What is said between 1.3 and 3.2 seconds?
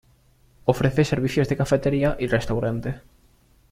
de cafetería y restaurante.